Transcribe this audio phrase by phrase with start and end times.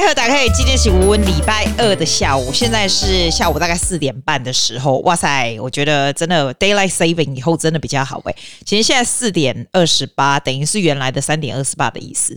[0.00, 4.98] 大家好今天是吴文礼拜二的下午，现在是下午大概四点半的时候。
[5.00, 8.34] 哇塞，我觉得真的 daylight saving 以后真的比较好哎。
[8.64, 12.36] 其实现在四点二十八，等于是原来的三点二十八的意思。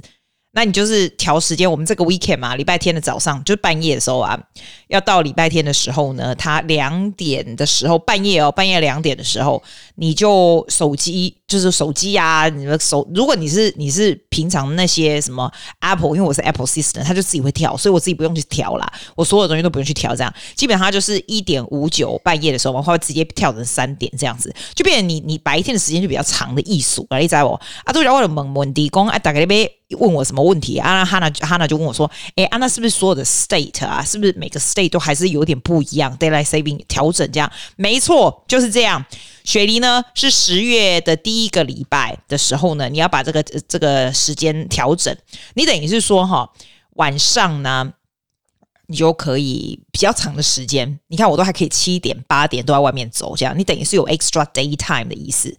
[0.51, 4.39] 那你就是调时间，我们这个 weekend 嘛，礼拜天的早上就半夜的时候啊，
[4.93, 9.61] 要到礼拜天的时候呢，他两点的时候半夜哦，半夜两点的时候，
[9.95, 27.55] 你就手机就是手机啊，你的手，如果你是你是平常那些什么 Apple，因为我是 Apple System，它就自己会跳，所以我自己不用去调啦，我所有东西都不用去调，这样基本上就是一点五九半夜的时候，它会直接跳成三点这样子，就变成你你白天的时间就比较长的艺术啊，你知道不？
[27.85, 29.67] 啊，都叫我的蒙蒙地公啊，打开那边。
[29.99, 31.05] 问我什么问题啊？
[31.05, 34.03] 哈娜哈娜就问我说：“哎，安娜是不是所有的 state 啊？
[34.03, 37.51] 是不是每个 state 都还是有点不一样？Daylight saving 调整这样？
[37.75, 39.05] 没错，就是这样。
[39.43, 45.15] 雪梨呢是十月的第一个礼拜的时候呢，你要把这个这个时间调整。
[45.55, 46.49] 你等于是说哈，
[46.91, 47.93] 晚上呢
[48.87, 50.99] 你就可以比较长的时间。
[51.07, 55.55] 你看我都还可以七点八点都在外面走，这样你等于是有 extra daytime 的意思。”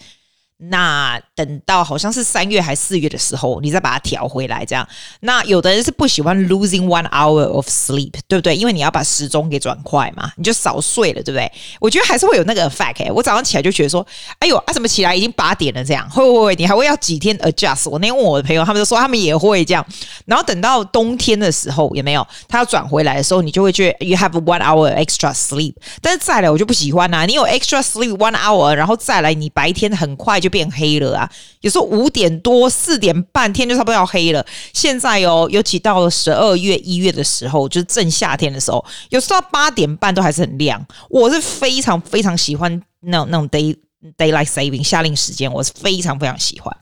[0.69, 4.87] 那等到好像是三月还是四月的时候，你再把它调回来，这样。
[5.21, 8.57] 那有的人是不喜欢 losing one hour of sleep，对不对？
[8.57, 11.51] 因为你要把时钟给转快嘛，你就少睡了，对不对？
[11.81, 13.11] 我觉得还是会有那个 effect、欸。
[13.11, 14.07] 我早上起来就觉得说，
[14.39, 15.85] 哎呦啊，怎么起来已经八点了？
[15.85, 16.55] 这样会不会？
[16.55, 17.89] 你还会要几天 adjust？
[17.91, 19.85] 我那天问我的朋友，他们就说他们也会这样。
[20.27, 22.27] 然后等到冬天的时候，有没有？
[22.49, 25.75] 他要转回来的时候，你就会觉得 you have one hour extra sleep。
[26.01, 31.29] 但是再来，我就不喜欢呐、你有 extra sleep one hour，然后再来，你白天很快就变黑了啊！
[31.63, 34.47] 有时候五点多、四点半天就差不多要黑了。
[34.73, 40.81] 现在哦，尤其到了十二月、一月的时候，就是正夏天的时候，有时候八点半都还是很亮。
[41.11, 43.77] 我是非常非常喜欢那种那种 day
[44.17, 46.77] daylight saving 夏令时间，我是非常非常喜欢。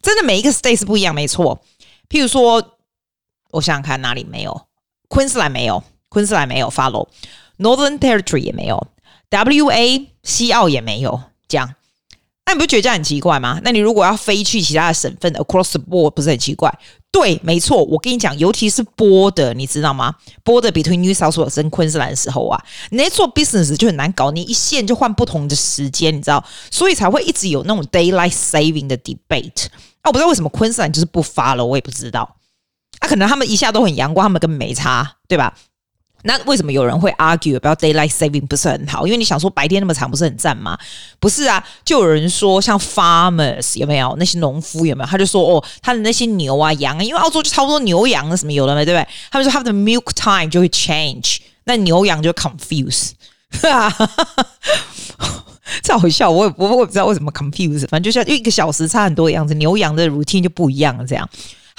[0.00, 1.60] 真的每一个 state 是不一样，没错。
[2.08, 2.62] 譬如说，
[3.50, 4.68] 我想想看哪里没有，
[5.08, 7.08] 昆士兰没有，昆士兰没有 follow
[7.58, 8.86] Northern Territory 也没有
[9.30, 11.74] ，WA 西澳也没有，这样。
[12.48, 13.60] 那你不觉得这样很奇怪吗？
[13.62, 16.72] 那你如果要飞去其他的省份，across the board 不是很奇怪？
[17.12, 17.84] 对，没错。
[17.84, 22.58] 我跟你讲，尤其是 board，你知道吗？board between New South Wales 跟昆士兰的时候啊，
[22.88, 29.66] 你在做 business 就很难搞，你一线就换不同的时间，你知道，所以才会一直有那种 daylight saving 的 debate。
[30.00, 32.36] 啊，我不知道为什么昆士兰就是不发了，我也不知道。
[33.00, 35.54] 啊，可能他们一下都很阳光，他们根本没差，对吧？
[36.22, 39.06] 那为什么有人会 argue 不要 daylight saving 不是很好？
[39.06, 40.76] 因为你想说白天那么长不是很赞吗？
[41.20, 45.08] 不是啊，就有人说像 farmers 有没有那些农夫有没有？
[45.08, 49.08] 他就说哦，他的那些牛啊羊啊，因为澳洲就差不多牛羊什么有了没，对不对？
[49.30, 53.12] 他们说他们的 milk time 就会 change，那牛羊就 confuse，
[53.62, 54.46] 哈哈哈，
[55.82, 61.28] 这好笑，我也我我也不知道为什么 confuse，反正就像一个小时差很多的样子，牛羊的 routine 就不一样了这样。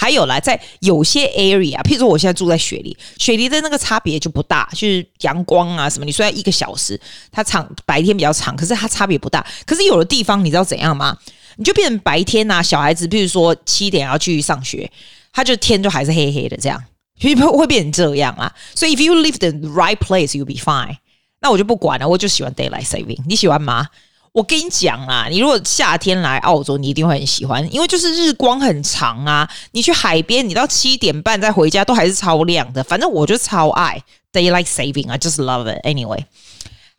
[0.01, 6.05] 还有啦，在有些 area，譬如说我现在住在雪梨，雪梨的那个差别就不大，就是阳光啊什么。
[6.05, 6.97] 你虽然一个小时，
[7.29, 9.45] 它长白天比较长，可是它差别不大。
[9.65, 11.17] 可是有的地方你知道怎样吗？
[11.57, 14.89] 你就变成白天啊，小孩子譬如说七点要去上学，
[15.33, 16.81] 他就天就还是黑黑的这样，
[17.19, 18.49] 所以会变成这样啊。
[18.73, 20.95] 所以 if you live the right place, you'll be fine。
[21.41, 23.87] 那我就不管了，我就喜欢 daylight saving，你喜欢吗？
[24.39, 29.49] 我跟你讲啊，你如果夏天来澳洲，你一定会很喜欢，因为就是日光很长啊。
[29.71, 32.81] 你去海边，你到七点半再回家都还是超亮的。
[32.81, 34.01] 反正我就超爱
[34.31, 36.23] daylight saving，I just love it anyway。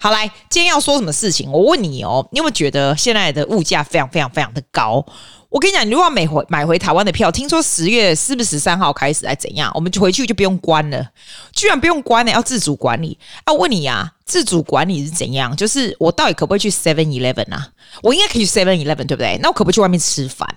[0.03, 1.53] 好来，今天要说什么事情？
[1.53, 5.05] 我问你哦，你有没有觉得现在的物价非常非常非常的高？
[5.51, 9.71] 我跟你讲，你如果要买回买回台湾的票，听说十月是不是十三号开始，还怎样？
[9.75, 11.07] 我们就回去就不用关了，
[11.53, 13.19] 居然不用关了，要自主管理。
[13.45, 15.55] 啊，问你呀，自主管理是怎样？
[15.55, 17.69] 就是我到底可不可以去 Seven Eleven 啊？
[18.03, 19.39] 我应该可以去 Seven Eleven，对不对？
[19.43, 20.49] 那我可不可以去外面吃饭？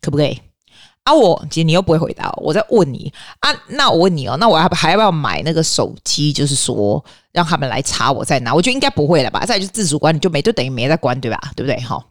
[0.00, 0.40] 可不可以？
[1.04, 3.50] 啊我，我其实你又不会回答，我在问你啊。
[3.68, 6.32] 那我问你哦，那我还还要不要买那个手机？
[6.32, 8.54] 就是说让他们来查我在哪？
[8.54, 9.44] 我觉得应该不会了吧？
[9.46, 11.38] 再就是自主管理就没，就等于没在关，对吧？
[11.54, 11.80] 对不对？
[11.80, 12.02] 哈。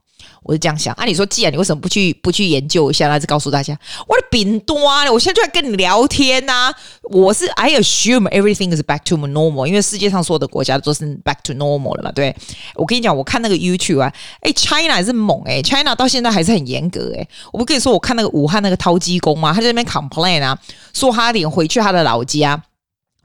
[0.43, 3.77] 我是这样想，啊，你说既然你为什么不去不去研究一下，那就告诉大家，
[4.07, 5.09] 我的饼多啊！
[5.11, 6.75] 我现在就在跟你聊天呐、啊。
[7.11, 12.11] 我是 I assume everything is back to normal，因为世界上所有的国家都是 back to normal 了嘛。
[12.13, 12.33] 对，
[12.75, 17.27] 我跟你讲，我看那个 YouTube 啊，哎，China 还是猛哎，China 到现在还是很严格哎。
[17.51, 20.57] 我不跟你说，我看那个武汉那个掏机工嘛，他在那边 complain 啊，
[20.93, 22.61] 说他连回去他的老家。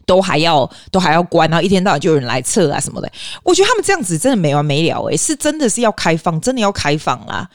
[0.07, 3.11] 都还要都还要关，然后一天到晚就有人来测啊什么的。
[3.43, 7.49] 我觉得他们这样子真的没完没了诶，是真的是要开放，真的要开放啦。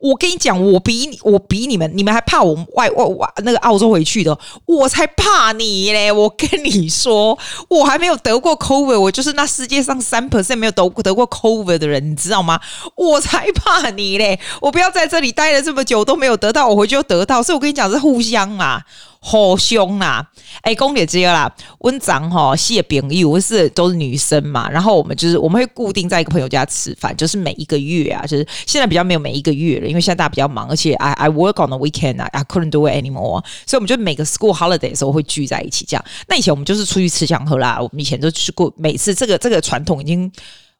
[0.00, 6.10] 我跟你讲，我比你，我比你们，你们还怕我外外外那个澳洲回去的，我才怕你嘞！
[6.10, 7.38] 我跟你说，
[7.68, 12.58] 我还没有得过 COVID，我就是那世界上三 percent 没有得得过 COVID 的人，你知道吗？
[12.96, 14.40] 我才怕你嘞！
[14.60, 18.82] 我不要在这里待了这么久都没有得到，我回去就得到，所以我跟你讲是互相啊。
[19.22, 20.24] 好凶呐！
[20.62, 24.66] 哎，公姐姐啦，温长哈，谢炳玉，我是都是女生嘛。
[24.70, 36.04] 然后我们就是我们会固定在一个朋友家吃饭，就是每一个月啊，就是现在比较没有每一个月了，因为现在大家比较忙，而且 I I work on the weekend 啊，I couldn't do it anymore，所以我们就每个 school holiday 的时候会聚在一起这样。
[36.28, 40.30] 那以前我们就是出去吃香喝辣，我们以前都去过，每次这个这个传统已经。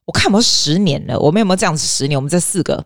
[0.05, 2.17] 我看有没有十年了，我们有没有这样子十年？
[2.17, 2.83] 我们这四个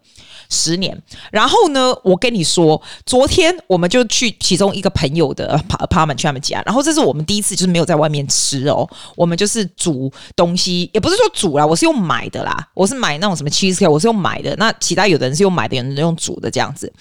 [0.49, 1.01] 十年。
[1.31, 14.55] 然后呢，我跟你说，昨天我们就去其中一个朋友的 apartment 去他们家，然后这是我们第一次就是没有在外面吃哦，我们就是煮东西，也不是说煮啦，我是用买的啦，我是买那种什么 cheesecake，我是用买的。
[14.57, 16.91] 那其他有的人是用买的，有人用煮的这样子。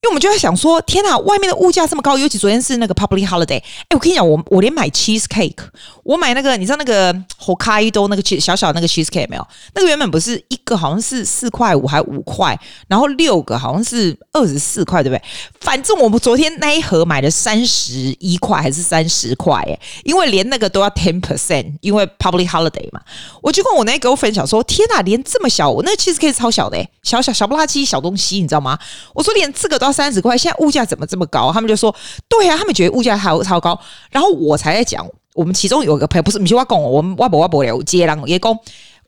[0.00, 3.58] 因为我们就在想说，天哪，外面的物价这么高，尤其昨天是那个 public holiday。
[3.58, 5.58] 哎，我跟你讲，我我连买 cheese cake，
[6.04, 9.44] 我买那个，你知道那个 Hokkaido 那个小小那个 cheese cake 没有？
[9.74, 12.56] 那个原本不是一个好像是四块五还五块，
[12.86, 15.22] 然后六个好像是二十四块，对不对？
[15.60, 19.60] 反正我们昨天那一盒买了三十一块还是三十块？
[19.62, 23.00] 哎，因为连那个都要 ten percent，因为 public holiday 嘛。
[23.42, 28.78] 我就跟我那个分享说，天哪，连这么小，我那个 cheese cake 超小的，小小小不拉几小东西，你知道吗？
[29.12, 31.52] 我说连这个都三十块，现在物价怎么这么高？
[31.52, 31.94] 他们就说
[32.28, 33.78] ：“对啊，他们觉得物价还超高。”
[34.10, 38.58] 然后我才在讲，我们其中有一个朋友，不是你去外公，我们外婆外婆了，接了也公，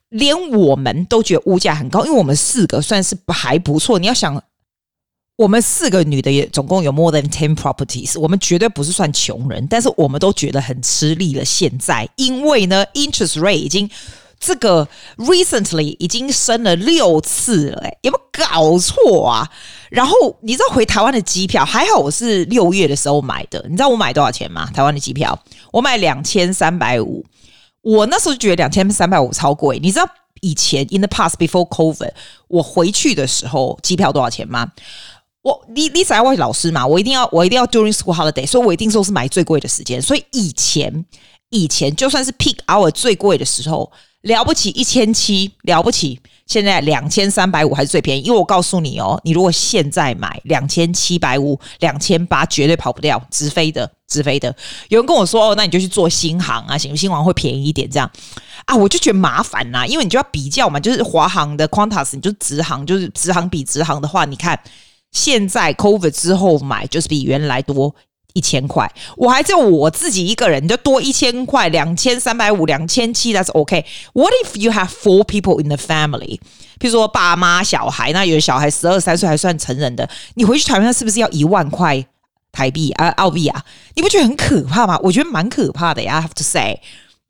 [0.09, 3.99] 连我们都觉得物价很高，因为我们四个算是还不错。
[3.99, 4.43] 你要想，
[5.37, 11.45] 我们四个女的也总共有 more than ten properties，我们绝对不是算穷人，但是我们都觉得很吃力了。
[11.45, 13.89] 现在，因为呢，interest rate 已经。
[14.41, 14.89] 这个
[15.19, 19.47] recently 已经升了六次了，哎，有没有搞错啊？
[19.91, 24.65] 然后你知道回台湾的机票，还好我是六月的时候买的，你知道我买多少钱吗？
[24.75, 25.39] 台湾的机票
[25.71, 27.23] 我买两千三百五，
[27.83, 29.79] 我那时候就觉得两千三百五超贵。
[29.79, 30.09] 你知道
[30.41, 32.13] 以前 in the past before COVID
[32.49, 34.73] 我回去的时候机票多少钱吗？
[35.43, 40.01] 我你你在外老师嘛，我一定要我一定要 during school holiday，所以我一定说是买最贵的时间。
[40.01, 41.05] 所以以前
[41.51, 43.93] 以前就算是 peak hour 最贵的时候。
[44.23, 46.21] 了不起一千七，了不起！
[46.47, 54.55] 现在两千三百五还是最便宜，因为我告诉你哦，你如果现在买两千七百五、两千八，绝对跑不掉，直飞的，直飞的。
[54.89, 58.11] 有人跟我说哦，那你就去做新航啊，行，新航会便宜一点，这样
[58.67, 64.59] 啊，我就觉得麻烦呐，因为你就要比较嘛，就是华航的 Qantas，你就直航，就是直航比直航的话，你看
[65.13, 67.95] 现在 COVID 之后买就是比原来多。
[68.33, 73.85] 一千块，我还是我自己一个人，就多一千块，两千三百五，两千七，That's OK。
[74.13, 76.41] What if you have four people in the family？
[76.79, 82.05] 譬如说爸妈、小孩，那有的小孩十二三岁还算成人的，你回去台湾是不是要一万块
[82.53, 83.09] 台币啊？
[83.11, 83.65] 澳币啊？
[83.95, 84.99] 你不觉得很可怕吗？
[85.03, 86.81] 我觉得蛮可怕的呀，I have to say。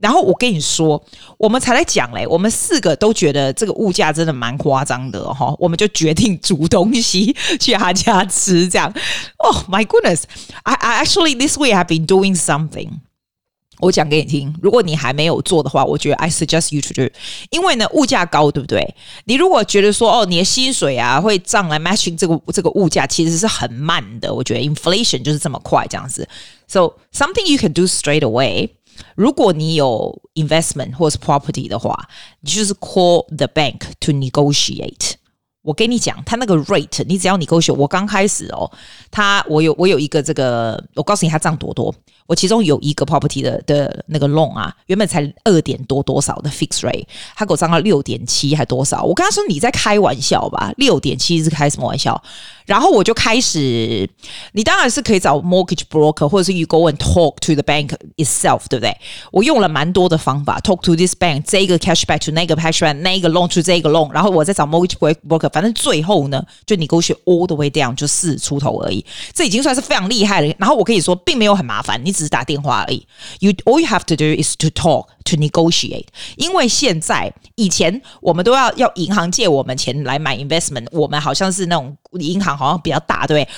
[0.00, 1.02] 然后我跟你说，
[1.37, 8.93] 我们才来讲嘞，我们四个都觉得这个物价真的蛮夸张的哈，我们就决定煮东西去他家吃，这样。
[9.37, 12.88] Oh my goodness，I I actually this week have been doing something。
[13.81, 17.11] 我讲给你听，如果你还没有做的话，我觉得 I suggest you to do。
[17.49, 18.94] 因为呢，物价高，对不对？
[19.25, 24.32] 你如果觉得说哦，你的薪水啊会涨来 matching 这个这个物价，其实是很慢的。
[24.32, 26.29] 我觉得 inflation 就是这么快这样子。
[26.69, 28.69] So something you can do straight away。
[29.16, 32.07] 如果你有 investment 或是 property 的话，
[32.42, 35.13] 你就是 call the bank to negotiate。
[35.62, 37.76] 我跟你讲，他那个 rate，你只要你勾选。
[37.76, 38.71] 我刚开始哦，
[39.11, 41.95] 他我有我有一个这个，我告诉你他涨多多。
[42.26, 49.02] 我其中有一个 property 的的那个 loan 啊，原本才二点多多少的 fixed rate，他给我涨到六点七还多少？
[49.02, 50.73] 我跟他说，你在开玩笑吧？
[50.76, 52.23] 六点七是开什么玩笑？
[52.67, 54.09] 然后我就开始，
[54.52, 58.97] 你当然是可以找 mortgage broker，或者是 you go and talk to the bank itself，对不对？
[59.33, 64.95] 我用了蛮多的方法，talk to this bank，这个 cashback to 那个 cashback，那个 loan to 这个 loan，然后我再找 mortgage
[65.26, 69.04] broker，反正最后呢，就 negotiate all the way down，就四出头而已。
[69.35, 70.54] 这已经算是非常厉害了。
[70.59, 73.07] 然后我可以说，并没有很麻烦，你只是打电话而已。
[73.40, 76.07] You all you have to do is to talk to negotiate。
[76.37, 83.54] 因为现在以前我们都要要银行借我们钱来买 investment，我们好像是那种银行好像比较大，对不对？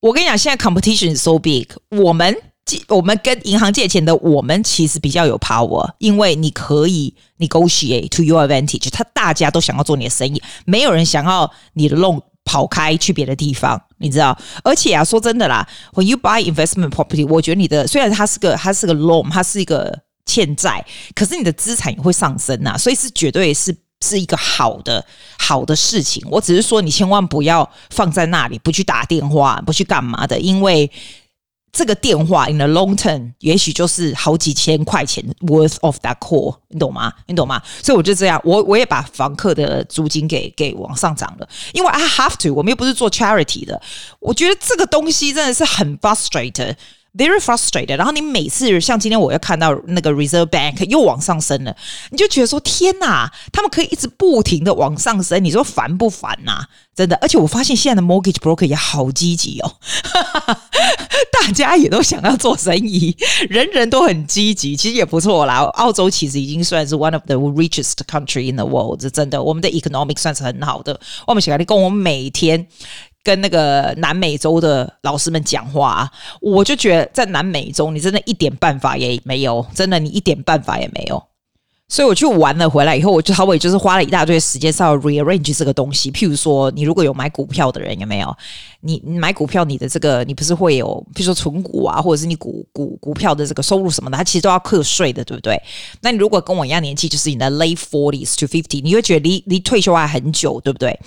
[0.00, 2.34] 我跟你讲，现在 competition is so big，我们
[2.88, 8.90] 我们跟银行借钱的，我们其实比较有 power，因为你可以 negotiate to your advantage。
[8.90, 13.80] 他大家都想要做你的生意，没有人想要你的 loan 跑开去别的地方。
[13.98, 20.84] 你知道，而且啊，说真的啦，when you buy investment property，我觉得你的虽然它是个它是个 loan，它是一个欠债，
[21.14, 25.04] 可是你的资产也会上升呐，所以是绝对是是一个好的
[25.38, 26.26] 好的事情。
[26.30, 30.90] 我只是说，你千万不要放在那里，不去打电话，不去干嘛的，因为。
[31.72, 37.12] 这个电话 in the long term 也许就是好几千块钱 worth of that call，你懂吗？
[37.26, 37.62] 你懂吗？
[37.82, 43.80] 所以我就这样，我我也把房客的租金给给往上涨了，因为 I have to，我们又不是做 charity 的。
[44.18, 46.76] 我觉得这个东西真的是很 frustrated。
[47.12, 51.76] Very frustrated，然后你每次像今天我又看到那个 Reserve Bank 又往上升了，
[52.10, 56.64] 你就觉得说天哪，他们可以一直不停的往上升，你说烦不烦呐？
[56.94, 59.74] 真的，而且我发现现在的 Mortgage Broker 也好积极哦，
[61.32, 63.16] 大家也都想要做生意，
[63.48, 65.62] 人人都很积极，其实也不错啦。
[65.74, 71.00] 澳洲其实已经算是 one of the richest country in the world，是真的，我们的 economic 算是很好的。
[71.26, 72.68] 我们喜欢跟我们每天。
[73.30, 76.10] 跟那个南美洲的老师们讲话啊，
[76.40, 81.22] 我就觉得在南美洲，你真的一点办法也没有，真的你一点办法也没有。
[81.88, 86.10] 所以我去玩了回来以后，我就稍微就是花了一大堆时间，是要 rearrange 这个东西。
[86.10, 88.36] 譬如说，你如果有买股票的人有没有？
[88.80, 95.60] 你你买股票，你的这个你不是会有，譬如说存股啊，或者是你股股股票的这个收入什么的，它其实都要课税的，对不对？
[96.00, 100.98] 那你如果跟我一样年纪，就是你的 late forties to fifty，你会觉得离离退休还很久，对不对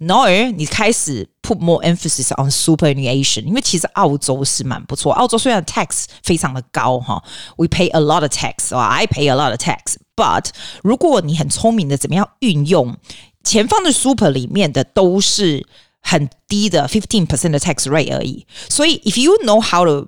[0.00, 0.26] ？No，
[0.56, 5.11] 你开始 put more emphasis on superannuation，因为其实澳洲是蛮不错。
[5.13, 7.23] 澳洲虽然 tax 非常的高哈，
[7.57, 10.49] we pay a lot of tax，啊，I pay a lot of tax，but
[10.83, 12.97] 如果你很聪明的怎么样运用
[13.43, 15.67] 前方的 super 里面的都是
[16.01, 20.07] 很低的 fifteen percent 的 tax rate 而已，所以 if you know how to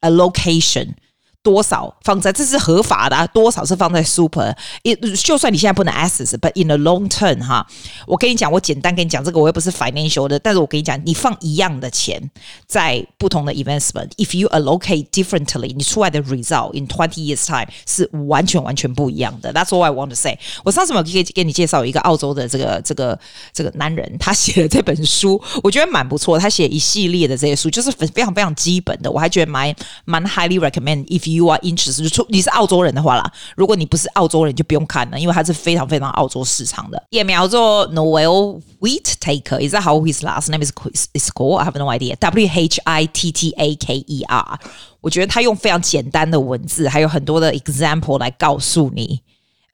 [0.00, 0.94] allocation。
[1.43, 4.55] 多少放在这是合法的，啊多少是放在 super。
[4.81, 7.67] 也就算你现在不能 access，but in the long term 哈，
[8.07, 12.31] 我跟你讲，我简单跟你讲这个，我又不是 financial 的，但是我跟你讲，你放一样的钱
[12.65, 19.53] 在不同的 investment，if you allocate differently，你出来的 result in twenty years time 是完全完全不一样的。
[19.53, 20.39] That's all I want to say。
[20.63, 23.19] 我上次有可以给你介绍一个澳洲的这个这个
[23.51, 26.39] 这个男人，他写的这本书，我觉得蛮不错。
[26.39, 37.01] 他写一系列的这些书，就是非常非常基本的，我还觉得蛮蛮 highly recommend if you You are interested，就你是澳洲人的话啦，如果你不是澳洲人，就不用看了，因为它是非常非常澳洲市场的。
[37.09, 40.71] 也苗做 Noel Whittaker，is that how his last name is
[41.13, 41.57] is called?
[41.57, 42.15] I have no idea.
[42.17, 44.59] W H I T T A K E R。
[45.01, 49.21] 我觉得他用非常简单的文字，还有很多的 example 来告诉你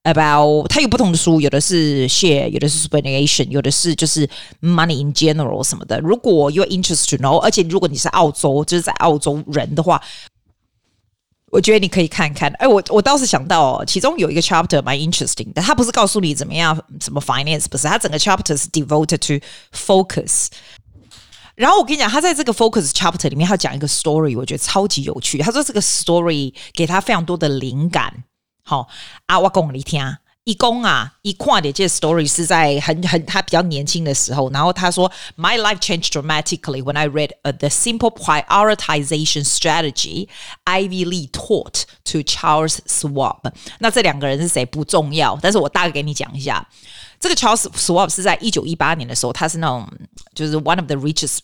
[0.03, 0.67] about。
[0.69, 4.27] 他有不同的书，有的是 share，有的是 superannuation，有的是就是
[4.61, 5.99] money in general 什么的。
[5.99, 10.01] 如果 you're interested to know，而且如果你是澳洲，就是在澳洲人的话。
[11.51, 20.47] 我觉得你可以看看，哎，我我倒是想到，其中有一个 chapter 蛮 interesting 的，它不是告诉你怎么样什么 finance，不是，它整个 chapter 是 devoted to focus。
[21.55, 25.39] 然后我跟你讲，他在这个 focus chapter 里面，他讲一个 story，我觉得超级有趣。
[25.39, 28.23] 他说这个 story 给他非常多的灵感。
[28.63, 28.87] 好，
[29.25, 30.01] 啊，我讲你听。
[30.48, 40.28] 一公啊，一跨点这 story 是在很很他比较年轻的时候，然后他说，My life changed dramatically when I read、uh, the simple prioritization strategy
[40.66, 43.50] Ivy Lee taught to Charles Schwab。
[43.78, 46.68] 那这两个人是谁不重要，但是我大概给你讲一下，
[47.18, 49.88] 这个 Charles Schwab 是在一九一八年的时候，他是那种
[50.34, 51.38] 就是 one of the richest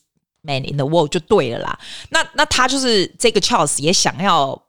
[0.44, 1.78] men in the world 就对了啦。
[2.10, 4.62] 那那他就是这个 Charles 也想要。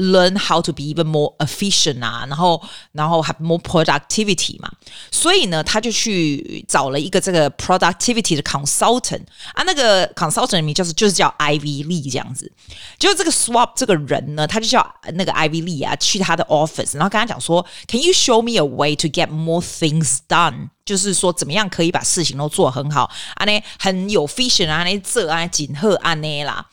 [0.00, 2.62] Learn how to be even more efficient 啊，然后
[2.92, 4.70] 然后 have more productivity 嘛，
[5.10, 9.22] 所以呢，他就去找了一个这个 productivity 的 consultant
[9.54, 12.52] 啊，那个 consultant 的名就是就是叫 Ivy Lee 这样子，
[12.96, 20.18] 就是这个 Swap 这个人呢，他就叫那个 Ivy Lee 啊，去他的 office，然后跟他讲说，Can you show me a way to get more things
[20.28, 20.68] done？
[20.84, 23.44] 就是说怎么样可以把事情都做很好啊？
[23.44, 26.64] 呢很有 efficient 啊，那这啊，锦贺啊那啦。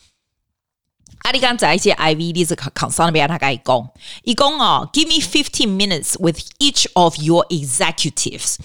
[1.26, 3.90] 阿里刚在一些 I V 例子，考考桑那边他讲，
[4.22, 8.58] 伊讲哦，Give me fifteen minutes with each of your executives，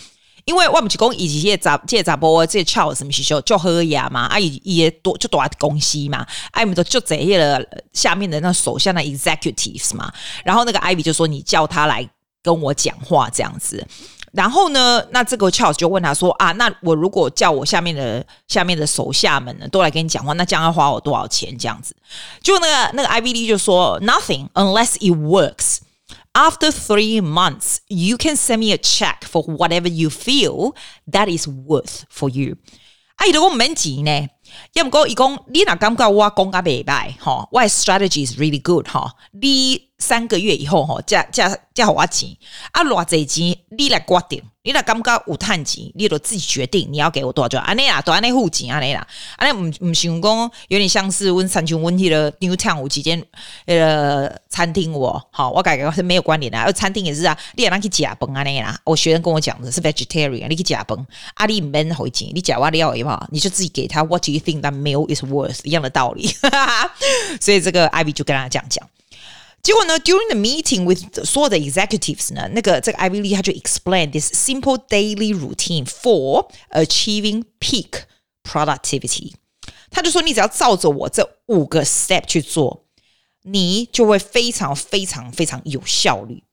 [0.44, 6.18] 因为我们是讲，以及这杂这杂波这些 Charles 咪许秀，就喝呀嘛，啊伊伊多就多公司嘛，
[6.50, 7.64] 啊我们就就这些了
[7.94, 10.12] 下面的那手下的 executives 嘛，
[10.44, 12.06] 然后那个 I V 就说，你叫他来
[12.42, 13.88] 跟我讲话这样子。
[14.32, 21.56] 然后呢，那这个 Charles 就问他说：“啊，那我如果叫我下面的下面的手下们呢，都来跟你讲话，那将要花我多少钱？
[21.58, 21.96] 这样子？”
[22.40, 25.78] 就那个那个 Ivy Lee 就说：“Nothing unless it works.
[26.32, 30.74] After three months, you can send me a check for whatever you feel
[31.10, 32.56] that is worth for you。”
[33.16, 34.28] 啊，伊都讲免钱呢，
[34.74, 39.89] 要么讲伊讲你哪感觉我讲甲袂歹哈，我 strategy is really good 哈，你。
[40.00, 42.28] 三个月以后，哈，加加加好我钱。
[42.72, 47.48] 啊，偌济钱，你来决定，你来感觉有趁钱，你就自己决定你要给我多少。
[47.48, 53.22] 就安尼啦，都安尼付钱安尼啦，安尼唔唔想讲有点像是阮三千温迄个 Newtown 有几间
[53.66, 66.34] 呃餐厅我好，我感觉是没有关联的，而餐厅也是啊，你也让去食饭安尼啦，我学生跟我讲的是 vegetarian，你去食饭，啊你唔免回钱，你食完了以后，你就自己给他 What do you think that meal is worth 一样的道理，
[67.40, 68.88] 所以这个 Ivy 就跟他这样讲。
[69.63, 76.49] 结果呢，during the meeting with 所有的 executives 呢，那个这个 Ivy Lee 他就 explain this simple daily routine for
[76.69, 78.03] achieving peak
[78.43, 79.33] productivity。
[79.89, 82.85] 他就说，你只要照着我这五个 step 去做，
[83.41, 86.43] 你就会非常非常非常有效率。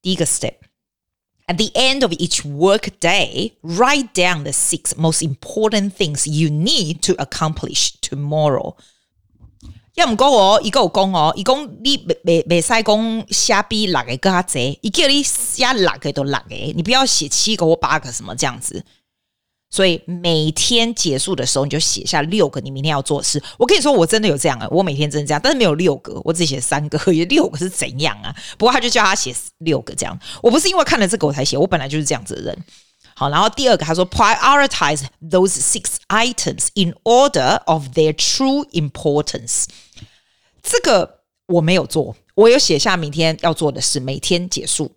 [0.00, 6.30] 第一个 step，at the end of each work day, write down the six most important things
[6.30, 8.76] you need to accomplish tomorrow。
[9.95, 18.83] 要唔讲哦，伊个有讲哦，伊讲你未未未使讲写比六个更加侪，伊叫你写六个都六个，你不要写七个或八个什么这样子。
[19.69, 23.41] 所以每天结束的时候，你就写下六个你明天要做的事。
[23.57, 28.35] 我跟你说，我真的有这样啊，我每天真的这样，但是没有六个，我只写三个，有 六个是怎样啊？
[28.57, 30.15] 不过他就叫他写六个这样。
[30.43, 32.57] 我不是因为看了这个我才写，我本来就是这样子的人。
[33.15, 39.65] 好，然后第二个他说，prioritize those six items in order of their true importance。
[40.61, 44.95] 这个我没有做，我有写下明天要做的事，每天结束。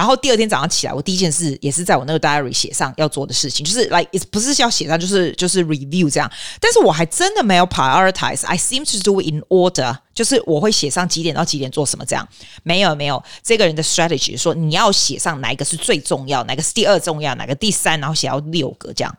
[0.00, 6.32] 然后第二天早上起来，我第一件事也是在我那个 diary 写上要做的事情，就是 like 不是要写上，就是就是 review 这样。
[6.58, 8.46] 但是我还真的没有 prioritize。
[8.46, 12.26] I seem to do it in order，就是我会写上几点到几点做什么这样。
[12.62, 19.14] 没有没有，这个人的 strategy 说你要写上哪一个是最重要，哪个是第二重要，哪个第三，然后写到六个这样。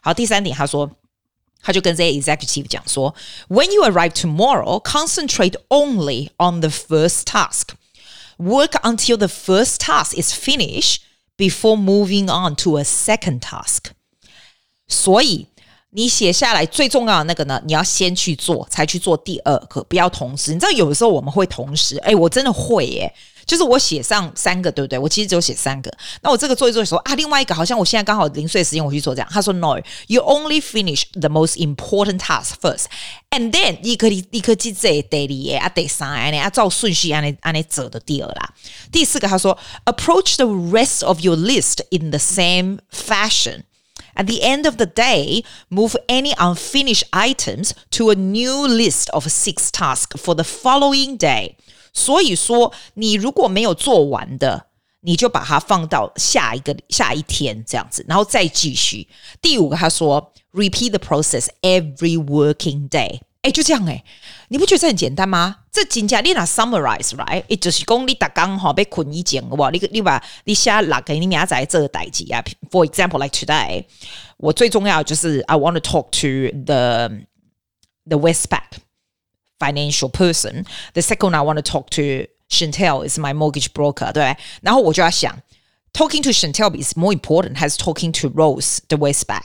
[0.00, 0.90] 好，第三点他说，
[1.62, 3.14] 他就跟这些 executive 讲说
[3.48, 7.68] ，When you arrive tomorrow, concentrate only on the first task.
[8.43, 10.97] Work until the first task is finished
[11.37, 13.91] before moving on to a second task。
[14.87, 15.47] 所以
[15.91, 20.53] 你写下来最重要的那个呢，你要先去做，才去做第二个，不要同时。
[20.53, 23.13] 你知道有的时候我们会同时，哎，我真的会耶。
[23.45, 24.99] 就是我写上三个，对不对？
[24.99, 25.91] 我其实只有写三个。
[26.21, 29.27] 那我这个做一做的时候啊，另外一个好像我现在刚好零碎时间，我去做这样。
[29.31, 38.53] 他说：“No，you only finish the most important task first，and then 你可以立刻记这第二个啊，第三个啊，照顺序按呢按呢走的第二啦。
[38.91, 43.63] 第四个他说：“Approach the rest of your list in the same fashion.
[44.13, 49.27] At the end of the day, move any unfinished items to a new list of
[49.27, 51.55] six tasks for the following day.”
[51.94, 54.66] 所以说，你如果没有做完的，
[55.00, 59.08] 你就把它放到下一个下一天这样子，然后再继续。
[59.40, 63.20] 第五个，他说，repeat the process every working day。
[63.42, 64.02] 哎，就这样哎，
[64.48, 65.58] 你不觉得这很简单吗？
[65.70, 73.84] 这真正你拿 summarize right，也就是讲你打刚好被困一件，哇，你你把你下哪个你明仔这个代志啊？For example, like today，
[74.38, 77.10] 我最重要就是 I want to talk to the
[78.06, 78.62] the Westpac。
[79.59, 80.65] financial person.
[80.93, 85.37] The second I want to talk to Chantel is my mortgage broker，对，然后我就要想，
[85.93, 89.43] talking to Chantel is more important has talking to Rose the Westpac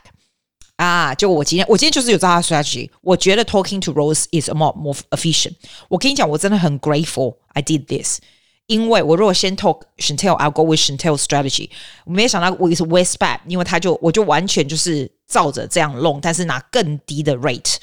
[0.77, 1.15] 啊。
[1.15, 2.89] 就我今天，我今天就是有这样 strategy。
[3.03, 5.57] 我觉得 talking to Rose is more more efficient。
[5.89, 8.21] 我跟你讲，我真的很 grateful I did this，
[8.67, 11.69] 因为我如果先 talk Chantel，I'll go with Chantel strategy。
[12.05, 17.77] 我没想到我是 Westpac，因为他就我就完全就是照着这样弄，但是拿更低的 rate。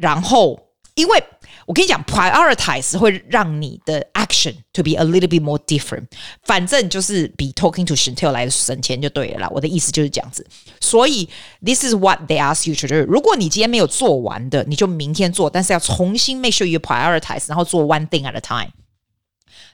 [0.00, 0.58] 然后，
[0.94, 1.22] 因为
[1.66, 6.06] 我跟你讲，prioritize 会让你的 action to be a little bit more different。
[6.44, 9.48] 反正就是比 talking to Chantel 来省钱就对了啦。
[9.50, 10.46] 我的意思就是这样子。
[10.80, 11.28] 所以，
[11.64, 13.10] this is what they ask you to do。
[13.10, 18.70] 如果你今天没有做完的，你就明天做，但是要重新 make sure you prioritize，然后做 one thing at a time。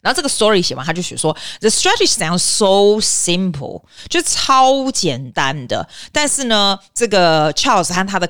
[0.00, 5.88] 然后这个 story 写完，他就写说，the strategy sounds so simple，就超简单的。
[6.10, 8.28] 但是呢，这个 Charles 和他的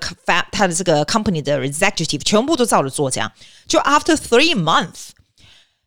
[0.51, 3.33] 他的这个 company 的 executive 全部都照着做，这样。
[3.67, 5.13] 就 after three months，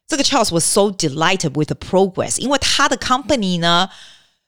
[0.07, 3.89] 这个 Charles was so delighted with the progress，因为他的 company 呢，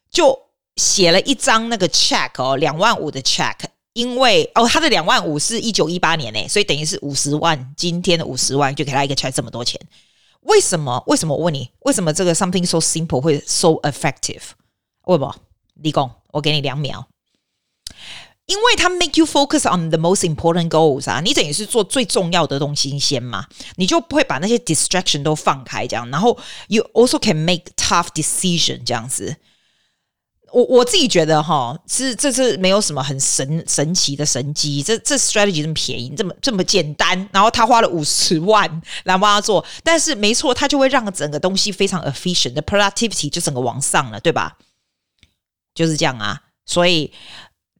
[0.09, 0.39] 就
[0.75, 3.55] 写了一张那个 check 哦，两万五的 check，
[3.93, 9.79] 因为哦，他的两万五是一九一八年诶，所以等于是五十万，今天的五十万就给他一个 check 这么多钱。
[10.42, 11.02] 为什么？
[11.06, 11.34] 为什么？
[11.36, 14.42] 我问你，为什么这个 something so simple 会 so effective？
[15.06, 15.34] 为什么？
[15.74, 17.08] 立功，我给你两秒。
[18.46, 27.62] 因为它 make you focus on the most important goals 啊，你等于是做最重要的东西先嘛，你就不会把那些 distraction 都放开这样，然后 you also can make
[27.76, 29.36] tough decision 这样子。
[30.52, 38.68] 我我自己觉得哈，是这是没有什么很神神奇的神机，这这 strategy 这么便宜，这么这么简单，然后他花了五十万
[39.04, 44.58] 来帮他做，但是没错，他就会让整个东西非常 efficient 的 productivity 就整个往上了，对吧？
[45.74, 47.10] 就是这样啊，所以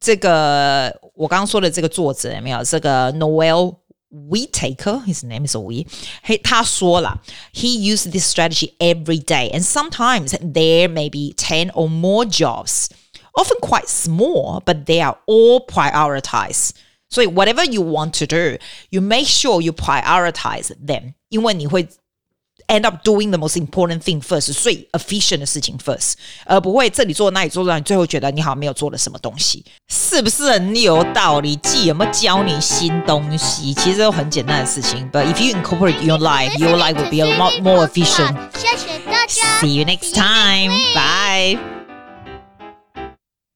[0.00, 3.76] 这个我刚刚说的这个作者有没有这个 Noel？
[4.12, 5.86] Noel？Whitaker, his name is We.
[6.25, 7.21] He 他说了，
[7.53, 12.89] he used this strategy every day, and sometimes there may be ten or more jobs,
[13.36, 16.71] often quite small, but they are all prioritized.
[17.10, 18.58] So whatever you want to do,
[18.89, 21.88] you make sure you prioritize them，因为你会。
[22.71, 31.56] End up doing the most important thing first，最 efficient 的事情 first，而不会这里做那里做，让你最后觉得你好像没有做了什么东西，是不是很有道理？
[31.58, 33.73] 记有没有教你新东西？
[33.75, 35.10] 其实都很简单的事情。
[35.13, 38.36] But if you incorporate your life, your life will be a lot more efficient.
[39.62, 40.71] See you next time.
[40.93, 41.81] Bye.